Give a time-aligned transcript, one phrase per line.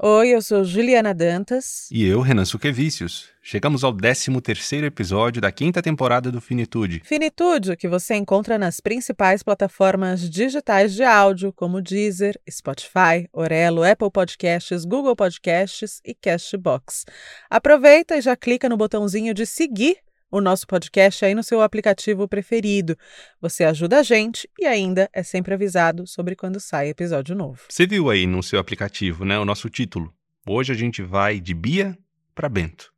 [0.00, 1.88] Oi, eu sou Juliana Dantas.
[1.90, 3.30] E eu, Renan Suquevicius.
[3.42, 7.02] Chegamos ao 13º episódio da quinta temporada do Finitude.
[7.04, 14.08] Finitude, que você encontra nas principais plataformas digitais de áudio, como Deezer, Spotify, Orelo, Apple
[14.12, 17.04] Podcasts, Google Podcasts e Castbox.
[17.50, 19.96] Aproveita e já clica no botãozinho de seguir
[20.30, 22.96] o nosso podcast aí no seu aplicativo preferido.
[23.40, 27.62] Você ajuda a gente e ainda é sempre avisado sobre quando sai episódio novo.
[27.68, 30.12] Você viu aí no seu aplicativo, né, o nosso título.
[30.46, 31.96] Hoje a gente vai de Bia
[32.34, 32.92] para Bento.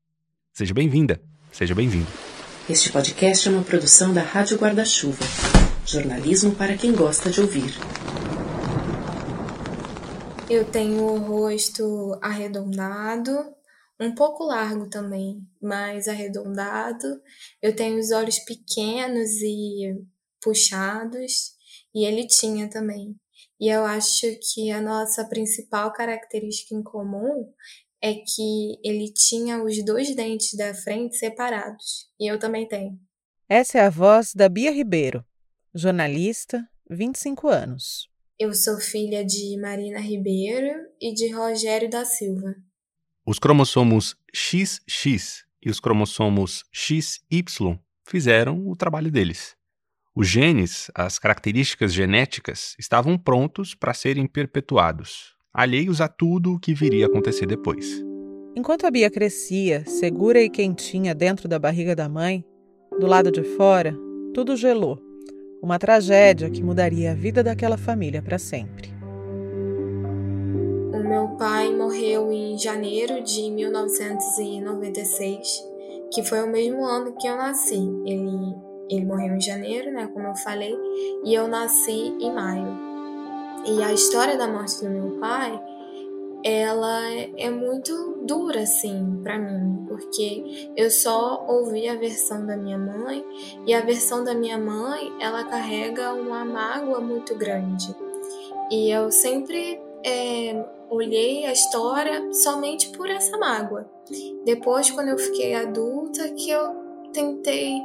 [0.52, 1.20] Seja bem-vinda,
[1.52, 2.08] seja bem-vindo.
[2.68, 5.24] Este podcast é uma produção da Rádio Guarda-Chuva.
[5.86, 7.72] Jornalismo para quem gosta de ouvir.
[10.48, 13.54] Eu tenho o rosto arredondado,
[14.00, 17.20] um pouco largo também, mais arredondado.
[17.60, 19.94] Eu tenho os olhos pequenos e
[20.40, 21.52] puxados,
[21.94, 23.14] e ele tinha também.
[23.60, 27.52] E eu acho que a nossa principal característica em comum
[28.02, 32.98] é que ele tinha os dois dentes da frente separados, e eu também tenho.
[33.46, 35.22] Essa é a voz da Bia Ribeiro,
[35.74, 38.08] jornalista, 25 anos.
[38.38, 42.54] Eu sou filha de Marina Ribeiro e de Rogério da Silva.
[43.30, 49.54] Os cromossomos XX e os cromossomos XY fizeram o trabalho deles.
[50.12, 56.74] Os genes, as características genéticas, estavam prontos para serem perpetuados, alheios a tudo o que
[56.74, 58.04] viria a acontecer depois.
[58.56, 62.44] Enquanto a Bia crescia, segura e quentinha dentro da barriga da mãe,
[62.98, 63.96] do lado de fora,
[64.34, 64.98] tudo gelou.
[65.62, 68.89] Uma tragédia que mudaria a vida daquela família para sempre.
[71.40, 75.66] Pai morreu em janeiro de 1996,
[76.12, 77.80] que foi o mesmo ano que eu nasci.
[78.04, 78.54] Ele,
[78.90, 80.76] ele morreu em janeiro, né, como eu falei,
[81.24, 82.78] e eu nasci em maio.
[83.64, 85.58] E a história da morte do meu pai,
[86.44, 92.76] ela é muito dura assim para mim, porque eu só ouvi a versão da minha
[92.76, 93.24] mãe
[93.66, 97.96] e a versão da minha mãe, ela carrega uma mágoa muito grande.
[98.70, 103.88] E eu sempre é, olhei a história somente por essa mágoa.
[104.44, 106.80] Depois, quando eu fiquei adulta, que eu
[107.12, 107.78] tentei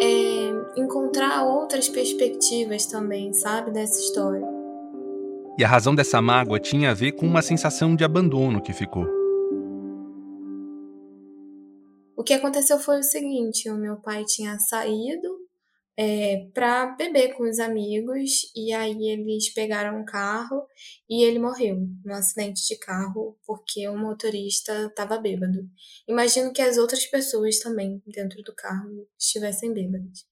[0.00, 4.46] é, encontrar outras perspectivas também, sabe, dessa história.
[5.56, 9.06] E a razão dessa mágoa tinha a ver com uma sensação de abandono que ficou.
[12.16, 15.37] O que aconteceu foi o seguinte: o meu pai tinha saído
[16.00, 20.64] é, para beber com os amigos e aí eles pegaram um carro
[21.10, 25.58] e ele morreu num acidente de carro porque o motorista estava bêbado.
[26.06, 30.24] Imagino que as outras pessoas também dentro do carro estivessem bêbadas.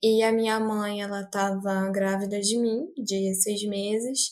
[0.00, 4.30] E a minha mãe ela estava grávida de mim de seis meses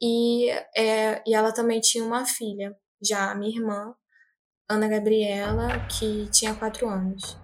[0.00, 3.94] e, é, e ela também tinha uma filha, já a minha irmã
[4.66, 7.41] Ana Gabriela que tinha quatro anos.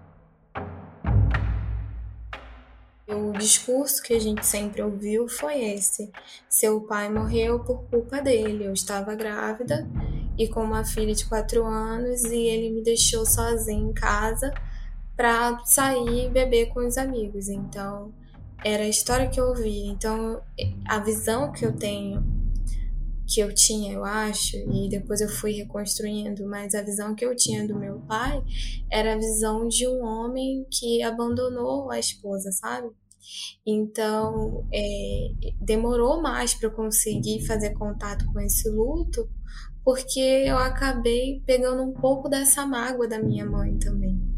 [3.11, 6.11] O discurso que a gente sempre ouviu foi esse:
[6.47, 8.65] seu pai morreu por culpa dele.
[8.65, 9.87] Eu estava grávida
[10.37, 14.53] e com uma filha de quatro anos e ele me deixou sozinha em casa
[15.17, 17.49] para sair e beber com os amigos.
[17.49, 18.13] Então,
[18.63, 19.87] era a história que eu ouvi.
[19.87, 20.41] Então,
[20.87, 22.23] a visão que eu tenho,
[23.29, 27.35] que eu tinha, eu acho, e depois eu fui reconstruindo, mas a visão que eu
[27.35, 28.43] tinha do meu pai
[28.91, 32.89] era a visão de um homem que abandonou a esposa, sabe?
[33.63, 35.29] Então, é,
[35.61, 39.29] demorou mais para eu conseguir fazer contato com esse luto,
[39.83, 44.28] porque eu acabei pegando um pouco dessa mágoa da minha mãe também.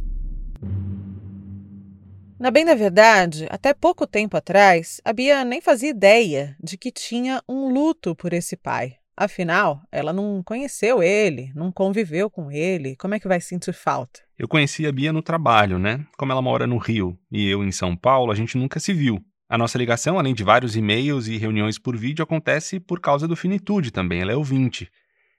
[2.42, 6.92] Na bem da verdade, até pouco tempo atrás, a Bia nem fazia ideia de que
[6.92, 8.96] tinha um luto por esse pai.
[9.16, 12.96] Afinal, ela não conheceu ele, não conviveu com ele.
[12.96, 14.22] Como é que vai sentir falta?
[14.40, 16.04] Eu conheci a Bia no trabalho, né?
[16.18, 19.24] Como ela mora no Rio e eu em São Paulo, a gente nunca se viu.
[19.48, 23.36] A nossa ligação, além de vários e-mails e reuniões por vídeo, acontece por causa do
[23.36, 24.20] Finitude também.
[24.20, 24.90] Ela é ouvinte.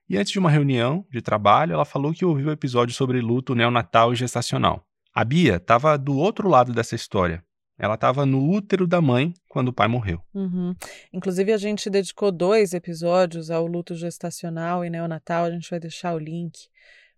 [0.08, 3.56] E antes de uma reunião de trabalho, ela falou que ouviu o episódio sobre luto
[3.56, 4.86] neonatal e gestacional.
[5.14, 7.44] A Bia estava do outro lado dessa história.
[7.78, 10.22] Ela estava no útero da mãe quando o pai morreu.
[10.32, 10.74] Uhum.
[11.12, 15.44] Inclusive, a gente dedicou dois episódios ao luto gestacional e neonatal.
[15.44, 16.68] A gente vai deixar o link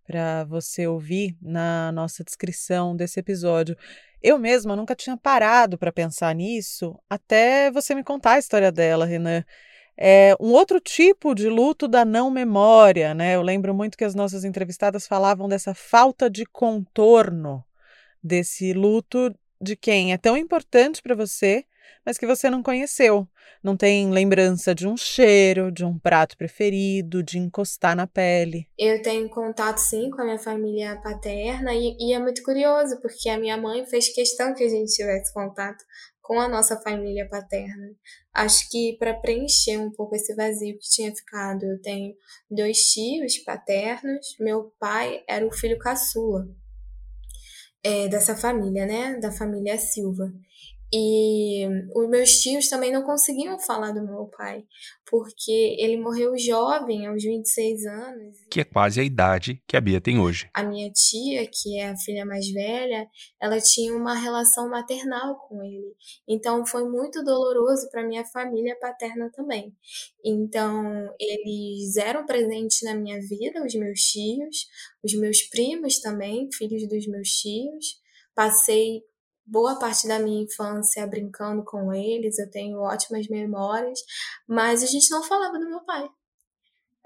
[0.05, 3.77] para você ouvir na nossa descrição desse episódio.
[4.21, 9.05] Eu mesma nunca tinha parado para pensar nisso até você me contar a história dela,
[9.05, 9.45] Renan.
[9.97, 13.37] É um outro tipo de luto da não memória, né?
[13.37, 17.65] Eu lembro muito que as nossas entrevistadas falavam dessa falta de contorno
[18.25, 21.65] desse luto de quem é tão importante para você,
[22.05, 23.29] mas que você não conheceu.
[23.63, 28.69] Não tem lembrança de um cheiro, de um prato preferido, de encostar na pele.
[28.79, 33.29] Eu tenho contato sim com a minha família paterna e, e é muito curioso porque
[33.29, 35.83] a minha mãe fez questão que a gente tivesse contato
[36.21, 37.91] com a nossa família paterna.
[38.35, 42.15] Acho que para preencher um pouco esse vazio que tinha ficado, eu tenho
[42.51, 44.37] dois tios paternos.
[44.41, 46.47] Meu pai era o filho caçula
[47.85, 49.19] é, dessa família, né?
[49.21, 50.33] Da família Silva.
[50.97, 54.63] E os meus tios também não conseguiam falar do meu pai,
[55.11, 58.37] porque ele morreu jovem, aos 26 anos.
[58.49, 60.49] Que é quase a idade que a Bia tem hoje.
[60.55, 63.09] A minha tia, que é a filha mais velha,
[63.43, 65.97] ela tinha uma relação maternal com ele.
[66.29, 69.75] Então foi muito doloroso para minha família paterna também.
[70.25, 74.69] Então eles eram presentes na minha vida, os meus tios,
[75.03, 78.01] os meus primos também, filhos dos meus tios.
[78.33, 79.03] Passei
[79.47, 84.01] boa parte da minha infância brincando com eles, eu tenho ótimas memórias,
[84.49, 86.09] mas a gente não falava do meu pai.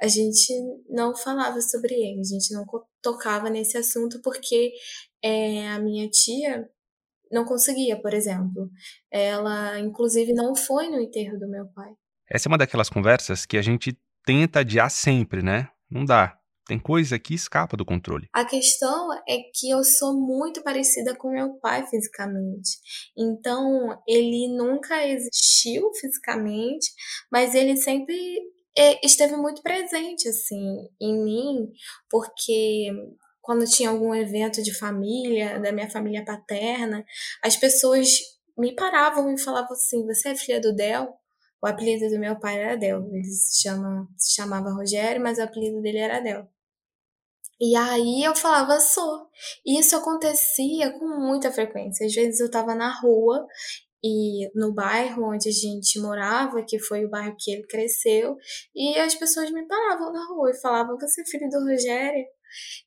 [0.00, 0.52] A gente
[0.88, 2.64] não falava sobre ele, a gente não
[3.02, 4.73] tocava nesse assunto porque
[5.23, 6.69] é, a minha tia
[7.31, 8.70] não conseguia, por exemplo.
[9.11, 11.93] Ela, inclusive, não foi no enterro do meu pai.
[12.31, 15.69] Essa é uma daquelas conversas que a gente tenta adiar sempre, né?
[15.90, 16.38] Não dá.
[16.69, 18.29] Tem coisa que escapa do controle.
[18.31, 22.79] A questão é que eu sou muito parecida com meu pai fisicamente.
[23.17, 26.93] Então, ele nunca existiu fisicamente,
[27.32, 28.15] mas ele sempre
[29.03, 31.73] esteve muito presente assim em mim,
[32.11, 32.91] porque
[33.41, 37.03] quando tinha algum evento de família, da minha família paterna,
[37.43, 38.19] as pessoas
[38.59, 41.09] me paravam e falavam assim: "Você é filha do Del?"
[41.61, 43.09] O apelido do meu pai era Del.
[43.12, 46.47] Ele se, chama, se chamava Rogério, mas o apelido dele era Del.
[47.61, 49.29] E aí eu falava, sou.
[49.67, 52.07] E isso acontecia com muita frequência.
[52.07, 53.47] Às vezes eu tava na rua
[54.03, 58.37] e no bairro onde a gente morava, que foi o bairro que ele cresceu,
[58.75, 62.25] e as pessoas me paravam na rua e falavam: Você é filho do Rogério?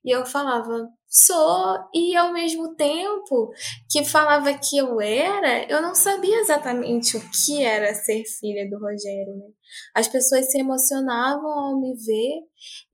[0.03, 3.51] E eu falava, sou, e ao mesmo tempo
[3.89, 8.79] que falava que eu era, eu não sabia exatamente o que era ser filha do
[8.79, 9.47] Rogério, né?
[9.95, 12.41] As pessoas se emocionavam ao me ver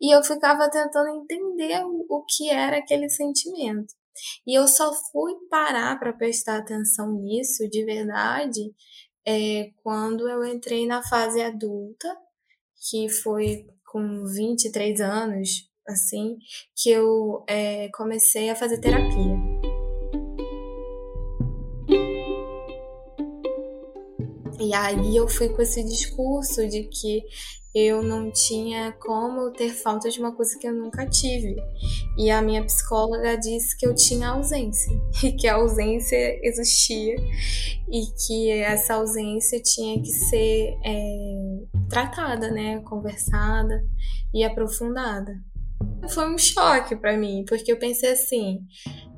[0.01, 3.93] e eu ficava tentando entender o que era aquele sentimento.
[4.45, 8.73] E eu só fui parar para prestar atenção nisso de verdade
[9.27, 12.15] é, quando eu entrei na fase adulta,
[12.89, 16.37] que foi com 23 anos, assim,
[16.75, 19.37] que eu é, comecei a fazer terapia.
[24.59, 27.23] E aí eu fui com esse discurso de que
[27.73, 31.55] eu não tinha como ter falta de uma coisa que eu nunca tive.
[32.17, 34.91] E a minha psicóloga disse que eu tinha ausência,
[35.23, 37.15] e que a ausência existia,
[37.91, 42.79] e que essa ausência tinha que ser é, tratada, né?
[42.79, 43.85] Conversada
[44.33, 45.39] e aprofundada.
[46.09, 48.59] Foi um choque para mim, porque eu pensei assim: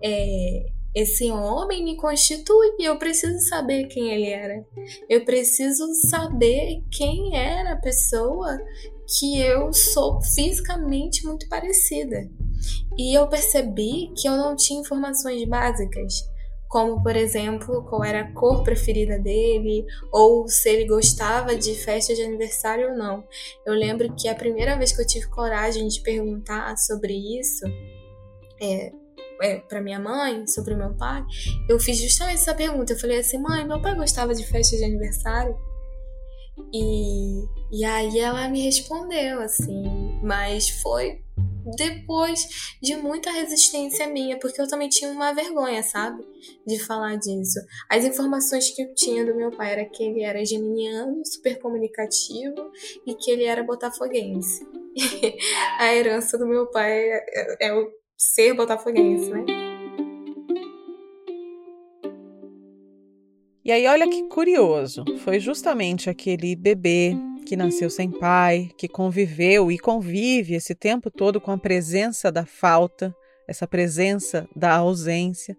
[0.04, 0.66] é,
[0.96, 4.66] esse homem me constitui e eu preciso saber quem ele era.
[5.08, 8.58] Eu preciso saber quem era a pessoa
[9.18, 12.30] que eu sou fisicamente muito parecida.
[12.98, 16.14] E eu percebi que eu não tinha informações básicas
[16.70, 22.14] como por exemplo qual era a cor preferida dele ou se ele gostava de festa
[22.14, 23.24] de aniversário ou não.
[23.66, 27.66] Eu lembro que a primeira vez que eu tive coragem de perguntar sobre isso
[28.62, 28.92] é,
[29.42, 31.24] é, para minha mãe, sobre meu pai,
[31.68, 32.94] eu fiz justamente essa pergunta.
[32.94, 35.58] Eu falei assim: mãe, meu pai gostava de festa de aniversário?
[36.74, 39.84] E, e aí ela me respondeu assim,
[40.24, 41.22] mas foi
[41.78, 46.24] depois de muita resistência minha, porque eu também tinha uma vergonha, sabe?
[46.66, 47.60] De falar disso.
[47.90, 52.72] As informações que eu tinha do meu pai era que ele era geminiano, super comunicativo
[53.06, 54.66] e que ele era botafoguense.
[55.80, 59.79] a herança do meu pai é, é o ser botafoguense, né?
[63.70, 69.72] E aí, olha que curioso, foi justamente aquele bebê que nasceu sem pai, que conviveu
[69.72, 73.16] e convive esse tempo todo com a presença da falta,
[73.48, 75.56] essa presença da ausência,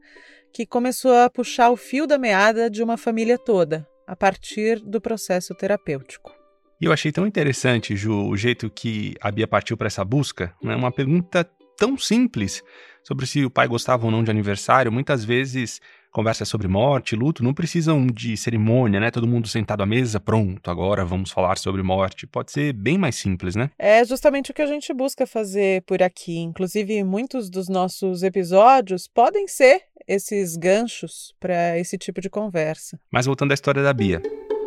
[0.53, 5.01] que começou a puxar o fio da meada de uma família toda, a partir do
[5.01, 6.35] processo terapêutico.
[6.81, 10.53] E eu achei tão interessante, Ju, o jeito que a Bia partiu para essa busca,
[10.61, 10.75] né?
[10.75, 11.49] uma pergunta
[11.79, 12.61] tão simples
[13.05, 17.43] sobre se o pai gostava ou não de aniversário, muitas vezes conversas sobre morte, luto,
[17.43, 19.11] não precisam de cerimônia, né?
[19.11, 22.27] Todo mundo sentado à mesa, pronto, agora vamos falar sobre morte.
[22.27, 23.71] Pode ser bem mais simples, né?
[23.79, 26.39] É justamente o que a gente busca fazer por aqui.
[26.39, 32.99] Inclusive, muitos dos nossos episódios podem ser esses ganchos para esse tipo de conversa.
[33.11, 34.21] Mas voltando à história da Bia.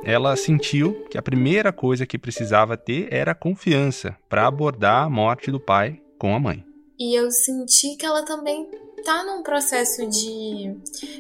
[0.06, 5.50] Ela sentiu que a primeira coisa que precisava ter era confiança para abordar a morte
[5.50, 6.66] do pai com a mãe.
[7.00, 8.70] E eu senti que ela também
[9.04, 10.76] tá num processo de,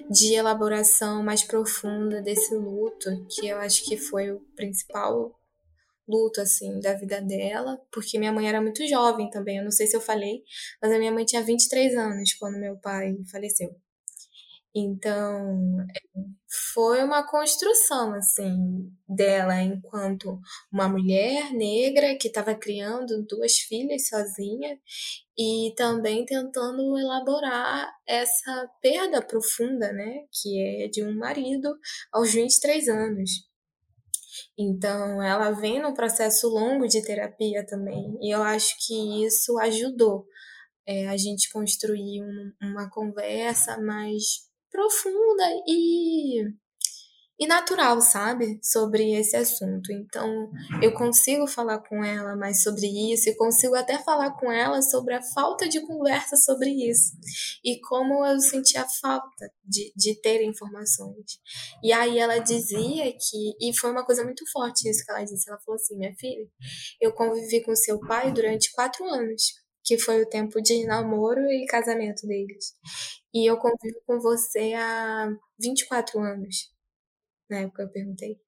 [0.09, 5.33] de elaboração mais profunda desse luto, que eu acho que foi o principal
[6.07, 9.87] luto assim da vida dela, porque minha mãe era muito jovem também, eu não sei
[9.87, 10.43] se eu falei,
[10.81, 13.73] mas a minha mãe tinha 23 anos quando meu pai faleceu.
[14.75, 15.85] Então,
[16.73, 20.39] foi uma construção assim dela enquanto
[20.71, 24.79] uma mulher negra que estava criando duas filhas sozinha
[25.37, 31.77] e também tentando elaborar essa perda profunda, né, que é de um marido
[32.11, 33.31] aos 23 anos.
[34.57, 40.25] Então, ela vem num processo longo de terapia também, e eu acho que isso ajudou
[40.85, 46.43] é, a gente construir um, uma conversa mais profunda e,
[47.39, 48.59] e natural, sabe?
[48.63, 49.93] Sobre esse assunto.
[49.93, 50.51] Então,
[50.81, 55.13] eu consigo falar com ela mais sobre isso e consigo até falar com ela sobre
[55.13, 57.11] a falta de conversa sobre isso
[57.63, 61.39] e como eu sentia falta de, de ter informações.
[61.83, 65.47] E aí ela dizia que, e foi uma coisa muito forte isso que ela disse,
[65.47, 66.47] ela falou assim, minha filha,
[66.99, 71.65] eu convivi com seu pai durante quatro anos que foi o tempo de namoro e
[71.65, 72.73] casamento deles.
[73.33, 76.71] E eu convivo com você há 24 anos.
[77.49, 78.39] Na época eu perguntei.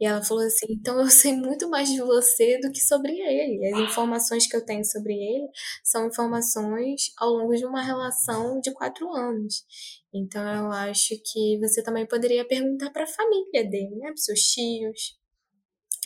[0.00, 3.66] E ela falou assim: então eu sei muito mais de você do que sobre ele.
[3.66, 5.48] As informações que eu tenho sobre ele
[5.82, 9.64] são informações ao longo de uma relação de quatro anos.
[10.12, 14.06] Então eu acho que você também poderia perguntar para a família dele, né?
[14.06, 15.18] Para seus tios.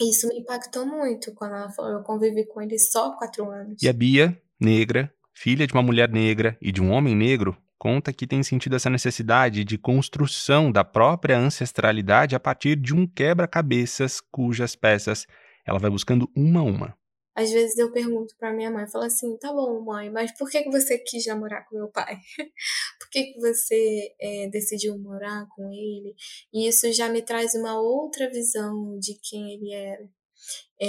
[0.01, 3.83] Isso me impactou muito quando ela falou: eu convivi com ele só quatro anos.
[3.83, 8.13] E a Bia negra, filha de uma mulher negra e de um homem negro, conta
[8.13, 14.21] que tem sentido essa necessidade de construção da própria ancestralidade a partir de um quebra-cabeças
[14.21, 15.27] cujas peças
[15.65, 16.99] ela vai buscando uma a uma.
[17.37, 20.69] Às vezes eu pergunto para minha mãe, falo assim, tá bom, mãe, mas por que
[20.69, 22.19] você quis namorar com meu pai?
[22.99, 26.17] por que você é, decidiu morar com ele?
[26.53, 30.03] E isso já me traz uma outra visão de quem ele era
[30.81, 30.89] é,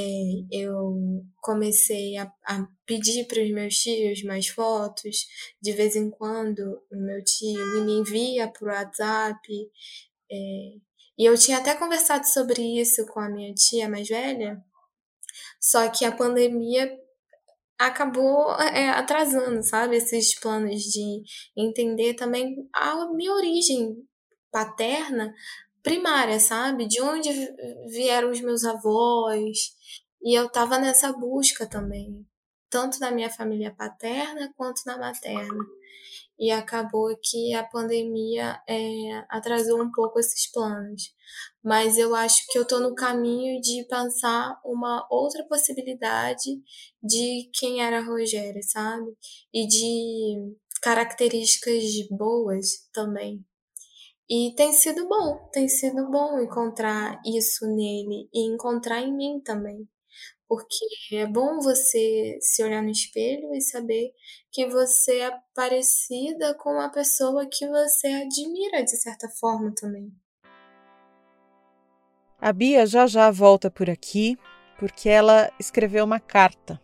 [0.52, 5.28] eu comecei a, a pedir para os meus tios mais fotos.
[5.62, 9.40] De vez em quando, o meu tio me envia por WhatsApp.
[10.32, 10.36] É,
[11.20, 14.64] e eu tinha até conversado sobre isso com a minha tia mais velha,
[15.60, 16.98] só que a pandemia
[17.78, 21.24] acabou é, atrasando, sabe, esses planos de
[21.58, 23.98] entender também a minha origem
[24.50, 25.34] paterna
[25.84, 26.88] primária, sabe?
[26.88, 27.30] De onde
[27.88, 29.76] vieram os meus avós.
[30.22, 32.26] E eu tava nessa busca também,
[32.70, 35.64] tanto na minha família paterna quanto na materna.
[36.38, 41.14] E acabou que a pandemia é, atrasou um pouco esses planos.
[41.64, 46.62] Mas eu acho que eu tô no caminho de pensar uma outra possibilidade
[47.04, 49.12] de quem era a Rogéria, sabe?
[49.54, 53.46] E de características boas também
[54.30, 59.90] e tem sido bom, tem sido bom encontrar isso nele e encontrar em mim também.
[60.48, 64.12] Porque é bom você se olhar no espelho e saber
[64.52, 70.12] que você é parecida com uma pessoa que você admira de certa forma também.
[72.40, 74.38] A Bia já já volta por aqui
[74.78, 76.80] porque ela escreveu uma carta.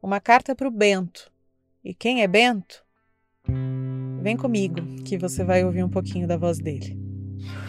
[0.00, 1.30] Uma carta para o Bento.
[1.84, 2.84] E quem é Bento?
[4.20, 6.94] Vem comigo, que você vai ouvir um pouquinho da voz dele.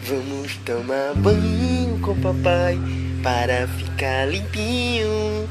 [0.02, 2.78] Vamos tomar banho com papai
[3.22, 5.48] para ficar limpinho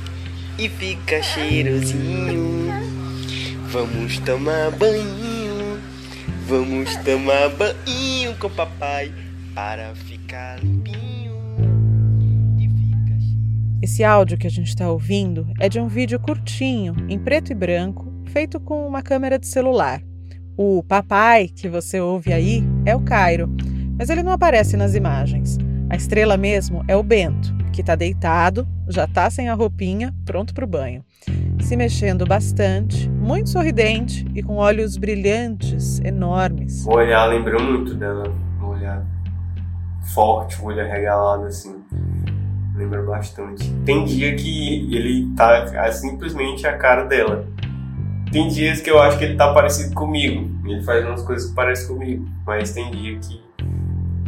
[0.60, 2.68] e ficar cheirosinho.
[3.72, 5.82] Vamos tomar banho,
[6.46, 9.12] vamos tomar banho com papai
[9.56, 11.32] para ficar limpinho.
[13.82, 17.56] Esse áudio que a gente está ouvindo é de um vídeo curtinho, em preto e
[17.56, 20.04] branco, feito com uma câmera de celular.
[20.58, 23.50] O papai que você ouve aí é o Cairo,
[23.98, 25.58] mas ele não aparece nas imagens.
[25.90, 30.54] A estrela mesmo é o Bento, que está deitado, já está sem a roupinha, pronto
[30.54, 31.04] para o banho.
[31.62, 36.86] Se mexendo bastante, muito sorridente e com olhos brilhantes, enormes.
[36.86, 38.24] O olhar lembrou muito dela,
[38.62, 39.06] um olhar
[40.14, 41.76] forte, um olhar regalado assim.
[42.76, 43.72] Lembra bastante.
[43.86, 47.48] Tem dia que ele tá é simplesmente a cara dela.
[48.32, 50.50] Tem dias que eu acho que ele tá parecido comigo.
[50.66, 52.30] Ele faz umas coisas que parecem comigo.
[52.46, 53.42] Mas tem dia que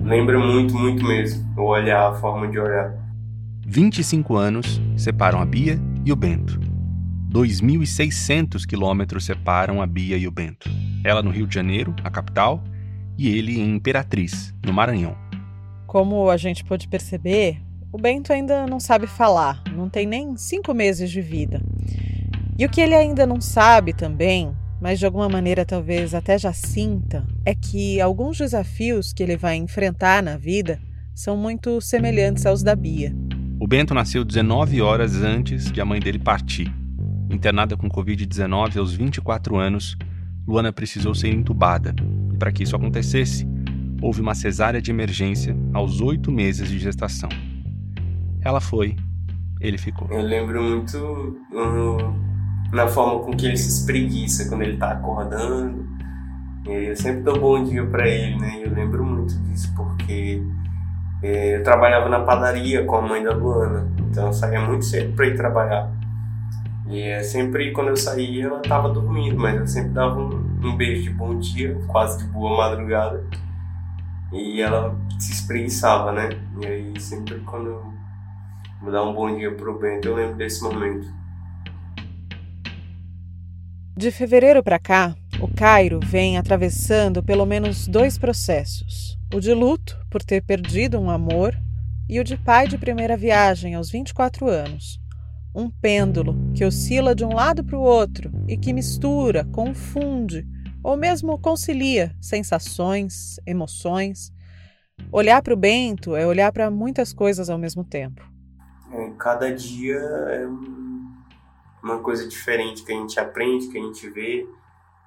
[0.01, 1.49] lembra muito, muito mesmo.
[1.57, 2.93] O olhar, a forma de olhar.
[3.65, 6.59] 25 anos separam a Bia e o Bento.
[7.31, 10.69] 2.600 quilômetros separam a Bia e o Bento.
[11.01, 12.61] Ela no Rio de Janeiro, a capital,
[13.17, 15.15] e ele em Imperatriz, no Maranhão.
[15.87, 20.73] Como a gente pôde perceber, o Bento ainda não sabe falar, não tem nem cinco
[20.73, 21.61] meses de vida.
[22.57, 26.53] E o que ele ainda não sabe também, mas de alguma maneira talvez até já
[26.53, 30.79] sinta, é que alguns desafios que ele vai enfrentar na vida
[31.15, 33.15] são muito semelhantes aos da Bia.
[33.59, 36.71] O Bento nasceu 19 horas antes de a mãe dele partir.
[37.29, 39.97] Internada com Covid-19 aos 24 anos,
[40.45, 41.95] Luana precisou ser entubada.
[42.31, 43.47] E para que isso acontecesse,
[43.99, 47.29] houve uma cesárea de emergência aos oito meses de gestação.
[48.41, 48.95] Ela foi,
[49.59, 50.07] ele ficou.
[50.11, 50.97] Eu lembro muito
[51.51, 52.32] um,
[52.73, 55.87] na forma com que ele se espreguiça quando ele tá acordando.
[56.65, 58.61] Eu sempre dou bom dia para ele, né?
[58.63, 60.41] Eu lembro muito disso porque
[61.21, 65.15] é, eu trabalhava na padaria com a mãe da Luana, então eu saía muito cedo
[65.15, 65.91] para ir trabalhar.
[66.87, 70.75] E é, sempre quando eu saía ela tava dormindo, mas eu sempre dava um, um
[70.75, 73.23] beijo de bom dia, quase de boa madrugada.
[74.31, 76.29] E ela se espreguiçava, né?
[76.59, 77.93] E aí sempre quando eu
[78.81, 81.22] vou dar um bom dia pro Bento, eu lembro desse momento.
[83.95, 89.95] De fevereiro para cá, o Cairo vem atravessando pelo menos dois processos: o de luto
[90.09, 91.55] por ter perdido um amor
[92.09, 94.99] e o de pai de primeira viagem aos 24 anos.
[95.55, 100.43] Um pêndulo que oscila de um lado para o outro e que mistura, confunde
[100.83, 104.33] ou mesmo concilia sensações, emoções.
[105.11, 108.27] Olhar para o Bento é olhar para muitas coisas ao mesmo tempo.
[108.91, 110.47] É, cada dia é
[111.83, 114.47] uma coisa diferente que a gente aprende, que a gente vê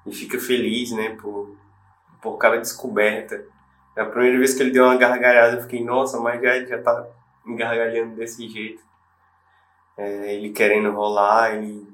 [0.05, 1.57] e fica feliz, né, por,
[2.21, 3.43] por cada descoberta.
[3.95, 7.07] A primeira vez que ele deu uma gargalhada, eu fiquei, nossa, mas já, já tá
[7.45, 8.83] gargalhando desse jeito.
[9.97, 11.87] É, ele querendo rolar, ele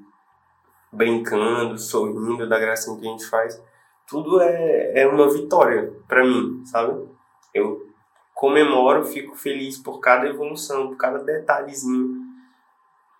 [0.92, 3.60] brincando, sorrindo da gracinha que a gente faz.
[4.06, 7.08] Tudo é, é uma vitória para mim, sabe?
[7.54, 7.88] Eu
[8.34, 12.23] comemoro, fico feliz por cada evolução, por cada detalhezinho.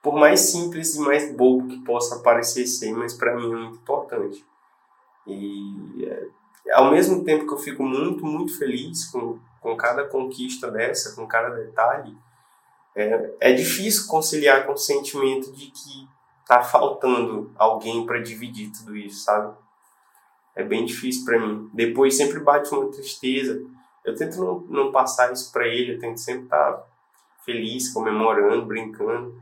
[0.04, 3.78] Por mais simples e mais bobo que possa parecer ser, mas para mim é muito
[3.78, 4.44] importante.
[5.26, 6.28] E é,
[6.74, 11.26] ao mesmo tempo que eu fico muito, muito feliz com, com cada conquista dessa, com
[11.26, 12.16] cada detalhe,
[12.94, 16.08] é, é difícil conciliar com o sentimento de que
[16.46, 19.56] tá faltando alguém para dividir tudo isso, sabe?
[20.54, 21.68] É bem difícil para mim.
[21.72, 23.60] Depois sempre bate uma tristeza
[24.04, 26.86] eu tento não, não passar isso para ele, eu tento sempre estar tá
[27.44, 29.34] feliz, comemorando, brincando,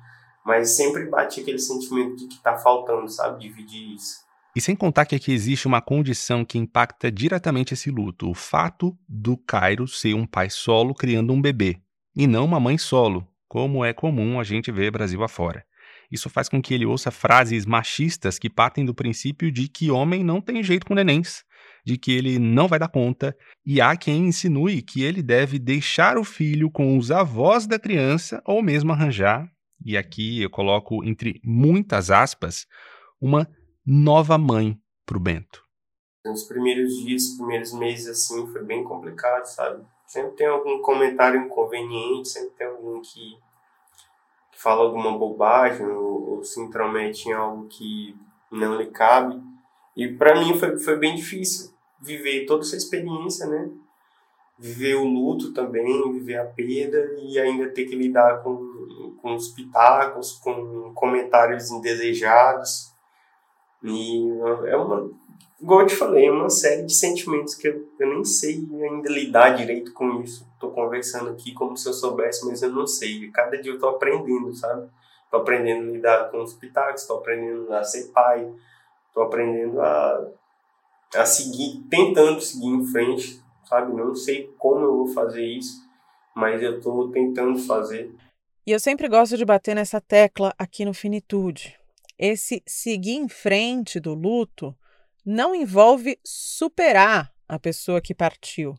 [0.45, 3.41] mas sempre bate aquele sentimento de que está faltando, sabe?
[3.41, 4.23] Dividir isso.
[4.55, 8.97] E sem contar que aqui existe uma condição que impacta diretamente esse luto: o fato
[9.09, 11.81] do Cairo ser um pai solo criando um bebê,
[12.15, 15.65] e não uma mãe solo, como é comum a gente ver Brasil afora.
[16.11, 20.23] Isso faz com que ele ouça frases machistas que partem do princípio de que homem
[20.23, 21.43] não tem jeito com nenéns,
[21.87, 26.19] de que ele não vai dar conta, e há quem insinue que ele deve deixar
[26.19, 29.51] o filho com os avós da criança ou mesmo arranjar,
[29.85, 32.67] e aqui eu coloco entre muitas aspas,
[33.21, 33.49] uma
[33.87, 35.63] nova mãe para o Bento.
[36.25, 39.85] Nos primeiros dias, primeiros meses assim, foi bem complicado, sabe?
[40.07, 43.37] Sempre tem algum comentário inconveniente, sempre tem alguém que,
[44.53, 48.17] que fala alguma bobagem ou, ou se intromete em algo que
[48.51, 49.43] não lhe cabe.
[49.97, 53.71] E para mim foi, foi bem difícil viver toda essa experiência, né?
[54.59, 58.55] Viver o luto também, viver a perda e ainda ter que lidar com,
[59.21, 62.93] com os pitacos, com comentários indesejados.
[63.83, 64.29] E
[64.67, 65.11] é uma,
[65.61, 69.11] igual eu te falei, é uma série de sentimentos que eu, eu nem sei ainda
[69.11, 70.47] lidar direito com isso.
[70.61, 73.31] Tô conversando aqui como se eu soubesse, mas eu não sei.
[73.31, 74.89] Cada dia eu tô aprendendo, sabe?
[75.31, 78.53] Tô aprendendo a lidar com os pitacos, tô aprendendo a ser pai,
[79.13, 80.29] tô aprendendo a
[81.15, 83.93] a seguir, tentando seguir em frente, sabe?
[83.93, 85.83] Não sei como eu vou fazer isso,
[86.35, 88.15] mas eu estou tentando fazer.
[88.65, 91.77] E eu sempre gosto de bater nessa tecla aqui no Finitude.
[92.17, 94.73] Esse seguir em frente do luto
[95.27, 98.77] não envolve superar a pessoa que partiu,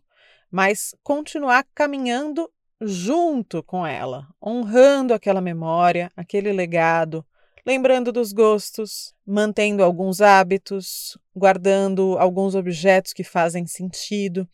[0.50, 7.26] mas continuar caminhando junto com ela, honrando aquela memória, aquele legado,
[7.66, 14.48] lembrando dos gostos, mantendo alguns hábitos, guardando alguns objetos que fazem sentido.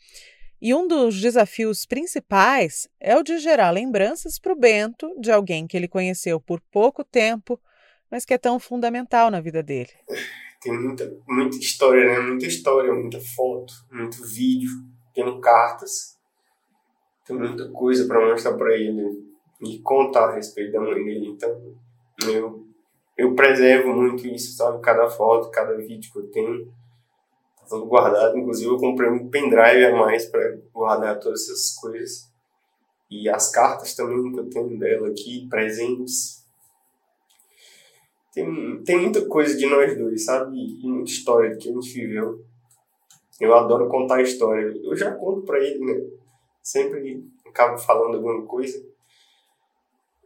[0.61, 5.65] E um dos desafios principais é o de gerar lembranças para o Bento de alguém
[5.65, 7.59] que ele conheceu por pouco tempo,
[8.11, 9.91] mas que é tão fundamental na vida dele.
[10.61, 12.19] Tem muita, muita história, né?
[12.19, 14.71] Muita história, muita foto, muito vídeo,
[15.13, 16.17] tem cartas,
[17.25, 19.29] tem muita coisa para mostrar para ele
[19.61, 21.27] e contar a respeito da mãe dele.
[21.27, 21.77] Então,
[22.27, 22.69] eu
[23.19, 24.81] eu preservo muito isso, sabe?
[24.81, 26.73] Cada foto, cada vídeo que eu tenho.
[27.69, 28.37] Tudo guardado.
[28.37, 32.29] Inclusive, eu comprei um pendrive a mais para guardar todas essas coisas.
[33.09, 36.45] E as cartas também que eu tenho dela aqui, presentes.
[38.33, 40.57] Tem, tem muita coisa de nós dois, sabe?
[40.57, 42.43] E muita história que a gente viveu.
[43.39, 44.75] Eu adoro contar história.
[44.83, 46.09] Eu já conto pra ele, né?
[46.61, 48.83] Sempre acabo falando alguma coisa.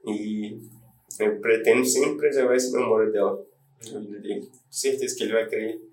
[0.06, 0.60] E
[1.20, 3.46] eu pretendo sempre preservar essa memória dela.
[3.82, 5.93] Tenho certeza que ele vai querer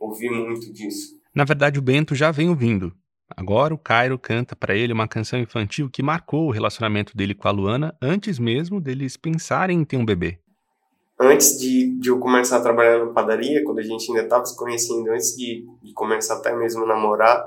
[0.00, 1.20] ouvir muito disso.
[1.34, 2.92] Na verdade, o Bento já vem ouvindo.
[3.36, 7.46] Agora o Cairo canta para ele uma canção infantil que marcou o relacionamento dele com
[7.46, 10.40] a Luana antes mesmo deles pensarem em ter um bebê.
[11.18, 14.56] Antes de, de eu começar a trabalhar na padaria, quando a gente ainda estava se
[14.56, 17.46] conhecendo, antes de, de começar até mesmo a namorar,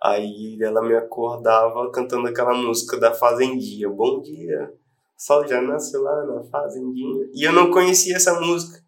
[0.00, 3.90] aí ela me acordava cantando aquela música da Fazendinha.
[3.90, 4.72] Bom dia,
[5.16, 7.28] sol já nasceu lá na Fazendinha.
[7.34, 8.82] E eu não conhecia essa música,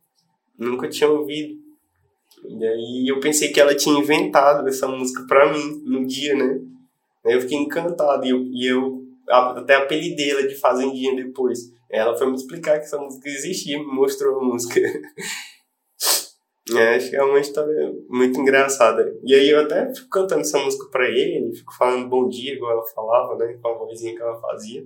[0.57, 1.60] nunca tinha ouvido.
[2.59, 6.61] E aí eu pensei que ela tinha inventado essa música pra mim no dia, né?
[7.25, 11.73] Aí eu fiquei encantado e eu, e eu até apelidei ela de Fazendinha depois.
[11.89, 14.81] Ela foi me explicar que essa música existia, me mostrou a música.
[16.77, 19.17] é, acho que é uma história muito engraçada.
[19.25, 22.73] E aí eu até fico cantando essa música pra ele, fico falando bom dia, igual
[22.73, 23.59] ela falava, né?
[23.63, 24.85] Com a vozinha que ela fazia.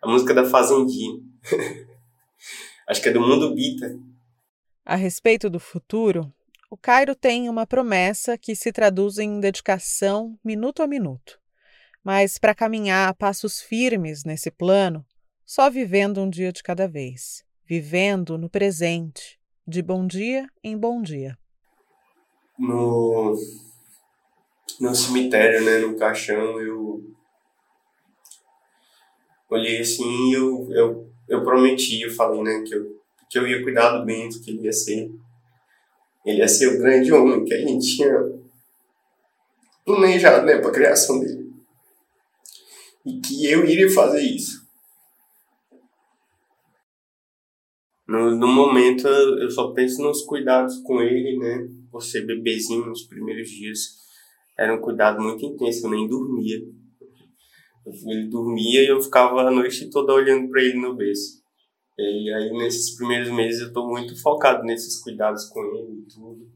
[0.00, 1.20] A música da Fazendinha.
[2.86, 3.98] acho que é do Mundo Bita.
[4.84, 6.30] A respeito do futuro,
[6.74, 11.38] o Cairo tem uma promessa que se traduz em dedicação minuto a minuto.
[12.02, 15.06] Mas para caminhar a passos firmes nesse plano,
[15.46, 21.00] só vivendo um dia de cada vez, vivendo no presente, de bom dia em bom
[21.00, 21.38] dia.
[22.58, 23.38] No,
[24.80, 27.04] no cemitério, né, no caixão, eu
[29.48, 33.62] olhei assim e eu, eu, eu prometi, eu falei, né, que eu que eu ia
[33.64, 35.10] cuidar do Bento, que ele ia ser
[36.24, 38.12] ele ia ser o grande homem que a gente tinha
[39.84, 41.52] planejado né, para a criação dele.
[43.04, 44.64] E que eu iria fazer isso.
[48.08, 51.68] No, no momento eu só penso nos cuidados com ele, né?
[52.00, 54.04] Ser bebezinho nos primeiros dias.
[54.58, 56.60] Era um cuidado muito intenso, eu nem dormia.
[57.86, 61.43] Ele dormia e eu ficava a noite toda olhando para ele no berço.
[61.98, 66.50] E aí, nesses primeiros meses, eu estou muito focado nesses cuidados com ele e tudo.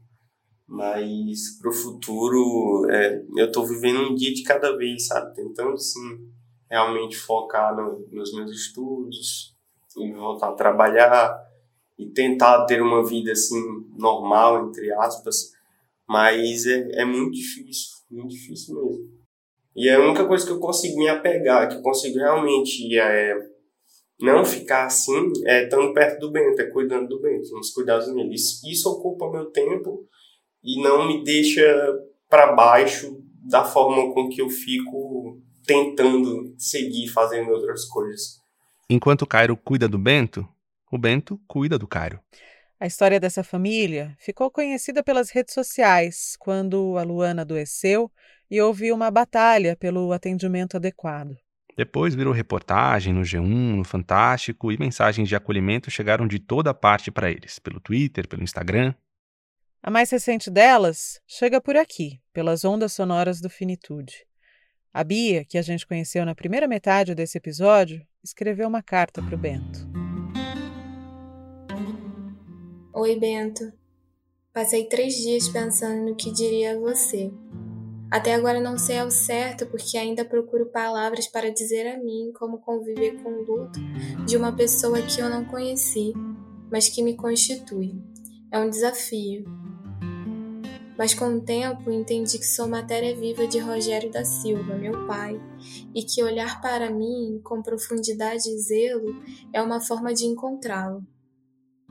[0.67, 5.33] Mas pro futuro, é, eu estou vivendo um dia de cada vez, sabe?
[5.33, 6.29] Tentando, sim,
[6.69, 9.55] realmente focar no, nos meus estudos,
[9.97, 11.49] e voltar a trabalhar
[11.97, 13.61] e tentar ter uma vida, assim,
[13.97, 15.51] normal, entre aspas.
[16.07, 19.19] Mas é, é muito difícil, muito difícil mesmo.
[19.75, 23.35] E é a única coisa que eu consigo me apegar, que eu consigo realmente é,
[24.19, 28.33] não ficar assim, é, estando perto do Bento, é cuidando do Bento, nos cuidados dele.
[28.33, 30.05] Isso, isso ocupa meu tempo
[30.63, 31.63] e não me deixa
[32.29, 38.39] para baixo da forma com que eu fico tentando seguir fazendo outras coisas.
[38.89, 40.47] Enquanto o Cairo cuida do Bento,
[40.91, 42.19] o Bento cuida do Cairo.
[42.79, 48.11] A história dessa família ficou conhecida pelas redes sociais quando a Luana adoeceu
[48.49, 51.35] e houve uma batalha pelo atendimento adequado.
[51.75, 57.09] Depois virou reportagem no G1, no Fantástico, e mensagens de acolhimento chegaram de toda parte
[57.09, 58.93] para eles, pelo Twitter, pelo Instagram.
[59.81, 64.25] A mais recente delas chega por aqui, pelas ondas sonoras do Finitude.
[64.93, 69.35] A Bia, que a gente conheceu na primeira metade desse episódio, escreveu uma carta para
[69.35, 69.87] o Bento.
[72.93, 73.71] Oi, Bento.
[74.51, 77.31] Passei três dias pensando no que diria a você.
[78.11, 82.59] Até agora não sei ao certo porque ainda procuro palavras para dizer a mim como
[82.59, 83.79] conviver com o luto
[84.25, 86.13] de uma pessoa que eu não conheci,
[86.71, 87.93] mas que me constitui.
[88.51, 89.45] É um desafio.
[90.97, 95.39] Mas com o tempo entendi que sou matéria viva de Rogério da Silva, meu pai,
[95.93, 99.15] e que olhar para mim com profundidade e zelo
[99.53, 101.05] é uma forma de encontrá-lo.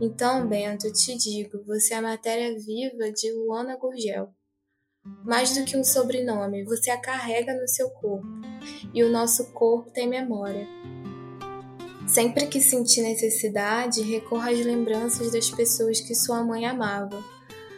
[0.01, 4.35] Então, Bento, te digo, você é a matéria viva de Luana Gurgel
[5.25, 8.27] mais do que um sobrenome, você a carrega no seu corpo.
[8.95, 10.67] E o nosso corpo tem memória.
[12.07, 17.23] Sempre que sentir necessidade, recorra às lembranças das pessoas que sua mãe amava.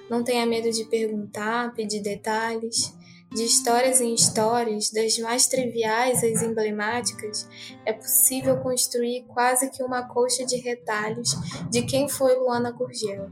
[0.09, 2.95] Não tenha medo de perguntar, pedir detalhes.
[3.33, 7.49] De histórias em histórias, das mais triviais às emblemáticas,
[7.87, 11.37] é possível construir quase que uma colcha de retalhos
[11.71, 13.31] de quem foi Luana Gurgel.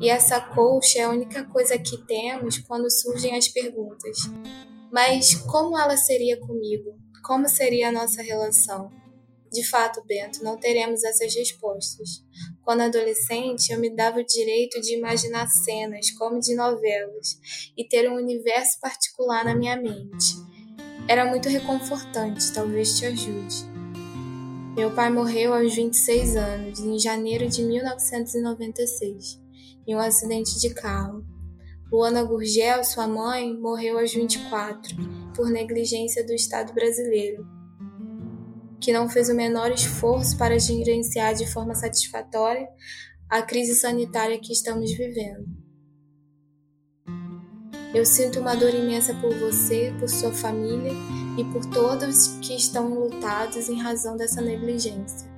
[0.00, 4.18] E essa colcha é a única coisa que temos quando surgem as perguntas.
[4.92, 6.96] Mas como ela seria comigo?
[7.22, 8.90] Como seria a nossa relação?
[9.50, 12.22] De fato, Bento, não teremos essas respostas.
[12.62, 17.38] Quando adolescente, eu me dava o direito de imaginar cenas como de novelas
[17.76, 20.36] e ter um universo particular na minha mente.
[21.08, 23.64] Era muito reconfortante, talvez te ajude.
[24.76, 29.40] Meu pai morreu aos 26 anos, em janeiro de 1996,
[29.88, 31.24] em um acidente de carro.
[31.90, 34.94] Luana Gurgel, sua mãe, morreu aos 24,
[35.34, 37.58] por negligência do Estado brasileiro
[38.80, 42.68] que não fez o menor esforço para gerenciar de forma satisfatória
[43.28, 45.46] a crise sanitária que estamos vivendo.
[47.94, 50.92] Eu sinto uma dor imensa por você, por sua família
[51.38, 55.28] e por todos que estão lutados em razão dessa negligência.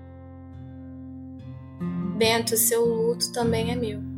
[2.17, 4.10] Bento, seu luto também é meu.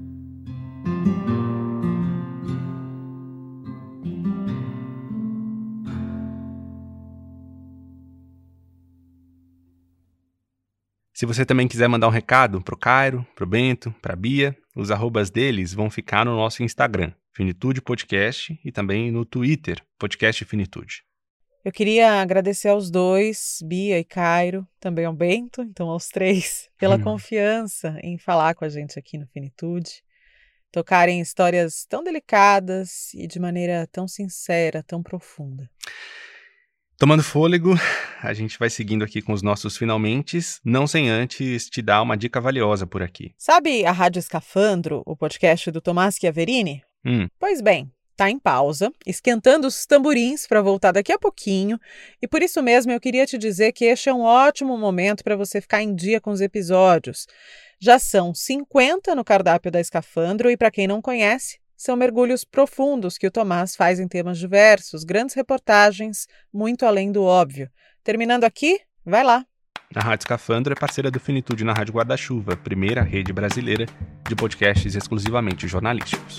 [11.23, 15.31] Se você também quiser mandar um recado pro Cairo, pro Bento, pra Bia, os arrobas
[15.31, 21.05] deles vão ficar no nosso Instagram, Finitude Podcast, e também no Twitter, Podcast Finitude.
[21.65, 26.97] Eu queria agradecer aos dois, Bia e Cairo, também ao Bento, então aos três, pela
[26.97, 27.03] hum.
[27.03, 30.03] confiança em falar com a gente aqui no Finitude,
[30.73, 35.71] tocarem histórias tão delicadas e de maneira tão sincera, tão profunda.
[37.03, 37.75] Tomando fôlego,
[38.23, 42.17] a gente vai seguindo aqui com os nossos finalmente, não sem antes te dar uma
[42.17, 43.35] dica valiosa por aqui.
[43.37, 46.81] Sabe a Rádio Escafandro, o podcast do Tomás Chiaverini?
[47.05, 47.27] Hum.
[47.41, 51.77] Pois bem, tá em pausa, esquentando os tamborins para voltar daqui a pouquinho,
[52.23, 55.35] e por isso mesmo eu queria te dizer que este é um ótimo momento para
[55.35, 57.27] você ficar em dia com os episódios.
[57.81, 63.19] Já são 50 no cardápio da Escafandro e para quem não conhece, são mergulhos profundos
[63.19, 67.69] que o Tomás faz em temas diversos, grandes reportagens, muito além do óbvio.
[68.05, 69.45] Terminando aqui, vai lá!
[69.93, 73.87] A Rádio Escafandro é parceira do Finitude na Rádio Guarda-Chuva, primeira rede brasileira
[74.29, 76.37] de podcasts exclusivamente jornalísticos.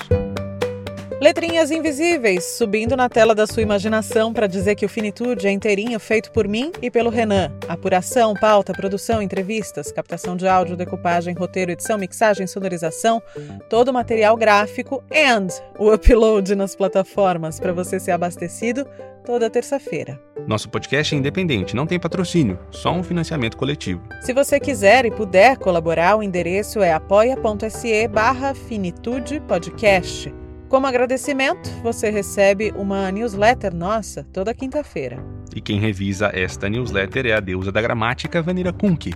[1.23, 5.97] Letrinhas invisíveis subindo na tela da sua imaginação para dizer que o Finitude é inteirinho
[5.97, 7.49] feito por mim e pelo Renan.
[7.65, 13.23] Apuração, pauta, produção, entrevistas, captação de áudio, decupagem, roteiro, edição, mixagem, sonorização,
[13.69, 15.47] todo o material gráfico and
[15.79, 18.85] o upload nas plataformas para você ser abastecido
[19.25, 20.19] toda terça-feira.
[20.45, 24.01] Nosso podcast é independente, não tem patrocínio, só um financiamento coletivo.
[24.19, 30.42] Se você quiser e puder colaborar, o endereço é apoia.se barra finitude podcast.
[30.73, 35.23] Como agradecimento, você recebe uma newsletter nossa toda quinta-feira.
[35.55, 39.13] E quem revisa esta newsletter é a deusa da gramática, Vanira Kunk.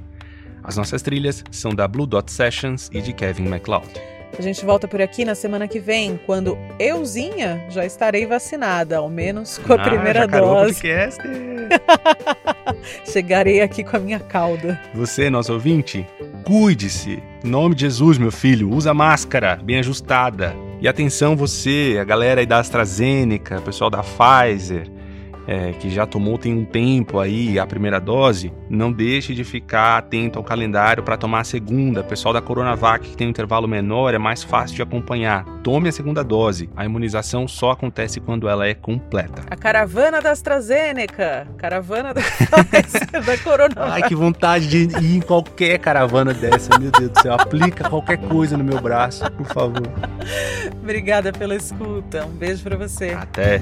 [0.64, 3.90] As nossas trilhas são da Blue Dot Sessions e de Kevin MacLeod.
[4.38, 9.10] A gente volta por aqui na semana que vem, quando euzinha já estarei vacinada, ao
[9.10, 10.76] menos com a ah, primeira dose.
[10.76, 11.24] Podcast.
[13.12, 14.80] Chegarei aqui com a minha cauda.
[14.94, 16.06] Você, nosso ouvinte,
[16.46, 17.24] cuide-se.
[17.44, 20.67] Em nome de Jesus, meu filho, usa máscara bem ajustada.
[20.80, 24.88] E atenção você, a galera aí da AstraZeneca, pessoal da Pfizer,
[25.48, 29.98] é, que já tomou tem um tempo aí a primeira dose, não deixe de ficar
[29.98, 32.04] atento ao calendário para tomar a segunda.
[32.04, 35.46] Pessoal da Coronavac que tem um intervalo menor é mais fácil de acompanhar.
[35.64, 36.70] Tome a segunda dose.
[36.76, 39.44] A imunização só acontece quando ela é completa.
[39.50, 42.22] A caravana da AstraZeneca, caravana da,
[43.22, 43.92] da Coronavac.
[43.92, 47.34] Ai, que vontade de ir em qualquer caravana dessa, meu Deus do céu.
[47.34, 49.88] Aplica qualquer coisa no meu braço, por favor.
[50.82, 52.26] Obrigada pela escuta.
[52.26, 53.12] Um beijo para você.
[53.12, 53.62] Até.